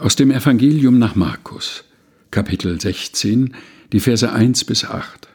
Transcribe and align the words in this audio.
Aus 0.00 0.16
dem 0.16 0.30
Evangelium 0.30 0.98
nach 0.98 1.14
Markus, 1.14 1.84
Kapitel 2.30 2.80
16, 2.80 3.54
die 3.92 4.00
Verse 4.00 4.32
1 4.32 4.64
bis 4.64 4.86
8. 4.86 5.28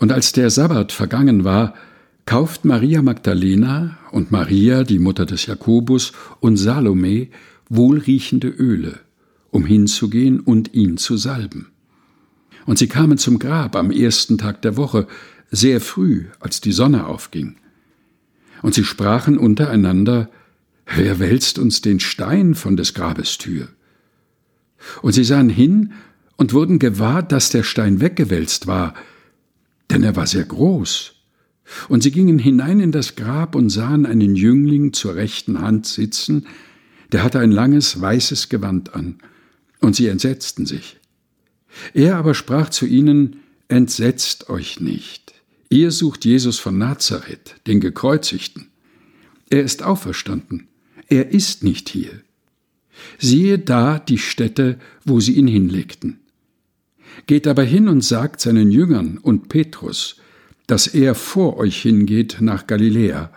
Und 0.00 0.10
als 0.10 0.32
der 0.32 0.50
Sabbat 0.50 0.90
vergangen 0.90 1.44
war, 1.44 1.74
kauft 2.26 2.64
Maria 2.64 3.02
Magdalena 3.02 3.98
und 4.10 4.32
Maria, 4.32 4.82
die 4.82 4.98
Mutter 4.98 5.26
des 5.26 5.46
Jakobus, 5.46 6.10
und 6.40 6.56
Salome 6.56 7.28
wohlriechende 7.68 8.48
Öle, 8.48 8.98
um 9.52 9.64
hinzugehen 9.64 10.40
und 10.40 10.74
ihn 10.74 10.96
zu 10.96 11.16
salben. 11.16 11.70
Und 12.66 12.78
sie 12.78 12.88
kamen 12.88 13.16
zum 13.16 13.38
Grab 13.38 13.76
am 13.76 13.92
ersten 13.92 14.38
Tag 14.38 14.60
der 14.62 14.76
Woche, 14.76 15.06
sehr 15.52 15.80
früh, 15.80 16.24
als 16.40 16.60
die 16.60 16.72
Sonne 16.72 17.06
aufging. 17.06 17.54
Und 18.60 18.74
sie 18.74 18.82
sprachen 18.82 19.38
untereinander, 19.38 20.30
Wer 20.86 21.18
wälzt 21.18 21.58
uns 21.58 21.80
den 21.80 22.00
Stein 22.00 22.54
von 22.54 22.76
des 22.76 22.94
Grabes 22.94 23.38
Tür? 23.38 23.68
Und 25.02 25.12
sie 25.12 25.24
sahen 25.24 25.48
hin 25.48 25.92
und 26.36 26.52
wurden 26.52 26.78
gewahr, 26.78 27.22
dass 27.22 27.50
der 27.50 27.62
Stein 27.62 28.00
weggewälzt 28.00 28.66
war, 28.66 28.94
denn 29.90 30.02
er 30.02 30.16
war 30.16 30.26
sehr 30.26 30.44
groß. 30.44 31.14
Und 31.88 32.02
sie 32.02 32.10
gingen 32.10 32.38
hinein 32.38 32.80
in 32.80 32.92
das 32.92 33.16
Grab 33.16 33.54
und 33.54 33.70
sahen 33.70 34.04
einen 34.04 34.34
Jüngling 34.34 34.92
zur 34.92 35.14
rechten 35.14 35.60
Hand 35.60 35.86
sitzen, 35.86 36.46
der 37.12 37.22
hatte 37.22 37.38
ein 37.38 37.52
langes 37.52 38.00
weißes 38.00 38.48
Gewand 38.48 38.94
an, 38.94 39.18
und 39.80 39.96
sie 39.96 40.08
entsetzten 40.08 40.66
sich. 40.66 40.98
Er 41.92 42.16
aber 42.16 42.34
sprach 42.34 42.70
zu 42.70 42.86
ihnen, 42.86 43.36
Entsetzt 43.68 44.50
euch 44.50 44.80
nicht, 44.80 45.32
ihr 45.70 45.90
sucht 45.90 46.26
Jesus 46.26 46.58
von 46.58 46.76
Nazareth, 46.76 47.56
den 47.66 47.80
Gekreuzigten. 47.80 48.68
Er 49.48 49.62
ist 49.62 49.82
auferstanden, 49.82 50.68
er 51.08 51.30
ist 51.30 51.62
nicht 51.62 51.88
hier. 51.88 52.20
Siehe 53.18 53.58
da 53.58 53.98
die 53.98 54.18
Stätte, 54.18 54.78
wo 55.04 55.20
sie 55.20 55.32
ihn 55.32 55.46
hinlegten. 55.46 56.20
Geht 57.26 57.46
aber 57.46 57.62
hin 57.62 57.88
und 57.88 58.02
sagt 58.02 58.40
seinen 58.40 58.70
Jüngern 58.70 59.18
und 59.18 59.48
Petrus, 59.48 60.16
dass 60.66 60.86
er 60.86 61.14
vor 61.14 61.56
euch 61.56 61.80
hingeht 61.82 62.38
nach 62.40 62.66
Galiläa. 62.66 63.30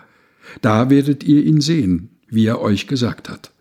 Da 0.62 0.90
werdet 0.90 1.23
ihr 1.23 1.44
ihn 1.44 1.62
sehen, 1.62 2.10
wie 2.28 2.45
er 2.45 2.62
euch 2.62 2.88
gesagt 2.88 3.30
hat. 3.30 3.52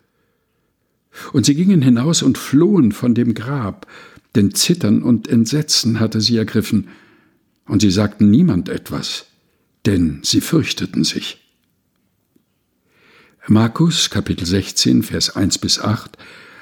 Und 1.32 1.46
sie 1.46 1.54
gingen 1.54 1.82
hinaus 1.82 2.22
und 2.22 2.38
flohen 2.38 2.92
von 2.92 3.14
dem 3.14 3.34
Grab, 3.34 3.86
denn 4.34 4.54
Zittern 4.54 5.02
und 5.02 5.28
Entsetzen 5.28 5.98
hatte 5.98 6.20
sie 6.20 6.36
ergriffen, 6.36 6.88
und 7.66 7.80
sie 7.80 7.90
sagten 7.90 8.30
niemand 8.30 8.68
etwas, 8.68 9.26
denn 9.86 10.20
sie 10.22 10.40
fürchteten 10.40 11.04
sich. 11.04 11.45
Markus 13.48 14.10
Kapitel 14.10 14.44
16 14.44 15.04
Vers 15.04 15.36
1 15.36 15.58
bis 15.58 15.78
8 15.78 16.18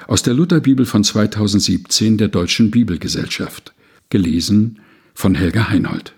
aus 0.06 0.22
der 0.22 0.34
Lutherbibel 0.34 0.84
von 0.84 1.02
2017 1.02 2.18
der 2.18 2.28
Deutschen 2.28 2.70
Bibelgesellschaft 2.70 3.72
gelesen 4.10 4.80
von 5.14 5.34
Helga 5.34 5.70
Heinold 5.70 6.14